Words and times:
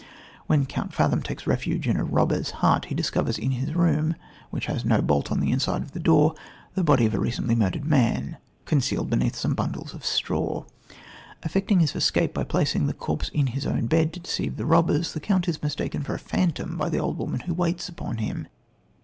When 0.47 0.65
Count 0.65 0.95
Fathom 0.95 1.21
takes 1.21 1.45
refuge 1.45 1.87
in 1.87 1.95
a 1.95 2.03
robber's 2.03 2.49
hut, 2.65 2.85
he 2.85 2.95
discovers 2.95 3.37
in 3.37 3.51
his 3.51 3.75
room, 3.75 4.15
which 4.49 4.65
has 4.65 4.83
no 4.83 4.99
bolt 4.99 5.31
on 5.31 5.41
the 5.41 5.51
inside 5.51 5.83
of 5.83 5.91
the 5.91 5.99
door, 5.99 6.33
the 6.73 6.83
body 6.83 7.05
of 7.05 7.13
a 7.13 7.19
recently 7.19 7.53
murdered 7.53 7.85
man, 7.85 8.37
concealed 8.65 9.11
beneath 9.11 9.35
some 9.35 9.53
bundles 9.53 9.93
of 9.93 10.03
straw. 10.03 10.63
Effecting 11.43 11.81
his 11.81 11.93
escape 11.95 12.33
by 12.33 12.43
placing 12.43 12.87
the 12.87 12.93
corpse 12.93 13.29
in 13.29 13.45
his 13.45 13.67
own 13.67 13.85
bed 13.85 14.11
to 14.13 14.19
deceive 14.19 14.57
the 14.57 14.65
robbers, 14.65 15.13
the 15.13 15.19
count 15.19 15.47
is 15.47 15.61
mistaken 15.61 16.01
for 16.01 16.15
a 16.15 16.17
phantom 16.17 16.77
by 16.79 16.89
the 16.89 16.97
old 16.97 17.19
woman 17.19 17.41
who 17.41 17.53
waits 17.53 17.87
upon 17.87 18.17
him. 18.17 18.47